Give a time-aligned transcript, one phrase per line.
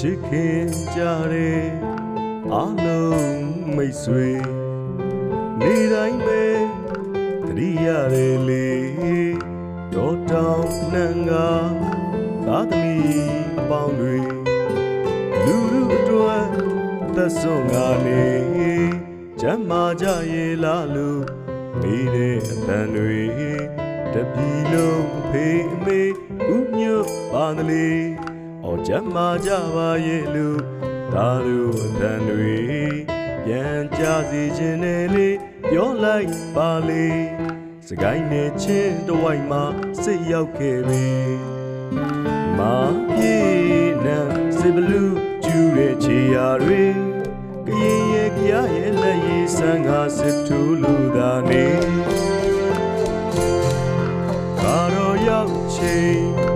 [0.00, 1.00] ချစ်ခင်ကြ
[1.32, 1.64] တဲ့
[2.52, 3.44] အားလုံး
[3.76, 4.30] မိတ်ဆွေ
[5.60, 6.44] နေတိုင်းပဲ
[7.56, 8.68] တရိရတယ်လေ
[9.94, 11.32] တော်တောင်နှံက
[12.46, 12.96] သာသမီ
[13.58, 14.16] အပေါင်းတွေ
[15.44, 16.46] လူလူအတွက်
[17.16, 18.24] သက်စွန်ကနေ
[19.40, 21.24] ကျမ်းမာကြရဲ့လားလို့
[21.80, 23.22] မိတဲ့အတန်တွေ
[24.12, 26.00] တပြီလုံးဖေးအမေ
[26.56, 27.90] ဥညွတ်ပါသလေ
[28.68, 30.60] အော်ကျမ်းမာကြပါရဲ့လို့
[31.12, 32.56] သာတို့အတန်တွေ
[33.44, 35.28] ပြန်ကြစီခြင်းနဲ့လေ
[35.70, 37.06] ပြောလိုက်ပါလေ
[37.88, 39.64] စကိုင်းနဲ့ချင်းတဝိုက်မှာ
[40.02, 41.08] စိတ်ရောက်ခဲ့ပြီ
[42.58, 42.76] မာ
[43.14, 43.38] ပြေ
[44.04, 44.18] နံ
[44.58, 46.84] စဘလူးကျူတဲ့ခြေရာတွေ
[47.66, 48.42] ကရင်ရဲ့ကြ
[48.76, 51.66] ရဲ့လက်ရည်ဆန်းကားစစ်ထူးလူသာနေ
[54.60, 56.55] ကာတော်ရောက်ချိန်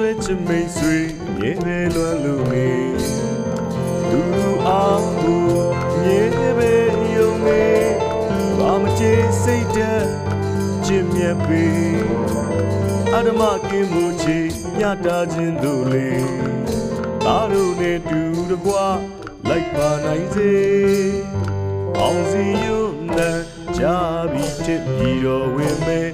[0.00, 0.96] ဆွဲချမိတ်ဆွေ
[1.38, 2.70] မြေပဲလွမ်းလူနေ
[4.10, 4.22] လူ
[4.68, 5.42] အားကို
[6.02, 6.20] မြေ
[6.58, 6.72] ပဲ
[7.14, 7.64] ယုံနေ
[8.58, 10.02] ဘာမချေစိတ်တဲ့
[10.86, 11.64] ချစ်မြတ်ပေ
[13.14, 14.38] အဓမ္မကင်းမှုချီ
[14.80, 16.10] ညတာခြင်းတို့လေ
[17.24, 18.86] သားတို့နဲ့တူတကွာ
[19.48, 20.52] လိုက်ပါနိုင်စေ
[21.98, 22.84] အောင်စီယုံ
[23.16, 23.40] နဲ့
[23.78, 23.84] ကြ
[24.30, 26.10] ပြီးချစ်ပြီးတော့ဝင်မယ်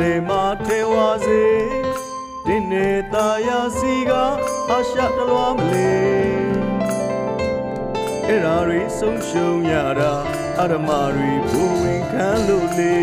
[0.00, 1.44] လေမာထေဝါစေ
[2.46, 4.12] တင်းနေတာယာစီက
[4.70, 5.94] အရှတလွားမလေ
[8.26, 10.12] အဲ့ဓာတွေဆုံးရှုံးရတာ
[10.60, 12.98] အရမတွေဘူဝင်ခံလို့လေ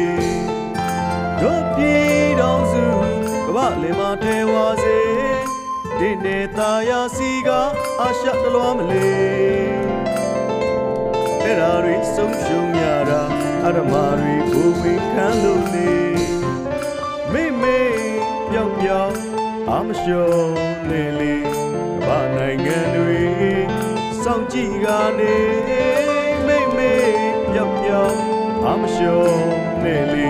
[1.41, 2.83] တို့ပြည်တော်စု
[3.45, 4.99] ကဘာလေမာထေဝါစေ
[5.99, 7.49] တင်းနေတာယာစီက
[8.01, 9.07] အရှတလွားမလေ
[11.43, 13.21] အဲ့ဓာတွေဆုံးရှုံးရတာ
[13.65, 16.03] အရမတွေဘူဝေခံလို့နေ
[17.33, 17.79] မိမေ
[18.51, 19.13] ပြောင်ပြောင်
[19.69, 20.53] အမလျှော်
[20.89, 21.47] နေလေက
[21.97, 23.23] မ္ဘာနိုင်ငံတွေ
[24.23, 24.87] စောင့်ကြည့်က
[25.19, 25.37] နေ
[26.47, 26.93] မိမေ
[27.51, 28.15] ပြောင်ပြောင်
[28.65, 29.37] အမလျှော်
[29.83, 30.29] နေလေ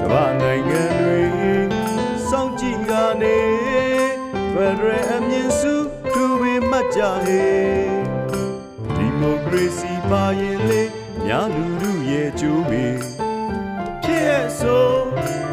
[0.00, 1.22] ကမ္ဘာနိုင်ငံတွေ
[2.28, 2.90] စောင့်ကြည့်က
[3.22, 3.38] နေ
[4.52, 5.74] ဖရယ်အမြင့်စု
[6.14, 7.44] သူပဲမှတ်ကြဟေ
[8.96, 10.82] ဒီမိုကရေစီပါရင်လေ
[11.26, 12.84] ညာလူလူရဲ့ကျိုးပဲ
[14.02, 15.45] ဖြစ်ရဲ့ဆို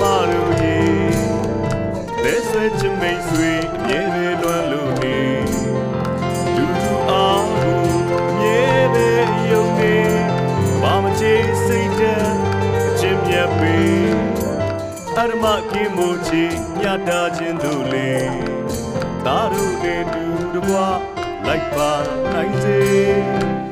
[0.00, 0.78] မတို့ရေ
[2.22, 5.18] လက်ဆွဲချမိတ်ဆွေအမြဲပဲလွမ်းလို့နေ
[6.54, 7.80] လူလူအားကို
[8.38, 8.60] မြေ
[8.94, 9.08] ပဲ
[9.50, 9.96] ယုံနေ
[10.82, 11.34] ဘာမချေ
[11.64, 12.24] စိတ်တဲ့
[12.88, 13.76] အချင်းမြတ်ပေ
[15.16, 16.44] အရမကင်းမို့ချီ
[16.80, 18.10] ညတာခြင်းတို့လေ
[19.26, 20.24] သားတို့နဲ့တူ
[20.54, 20.86] တကွာ
[21.46, 21.92] လိုက်ပါ
[22.32, 23.69] နိုင်စေ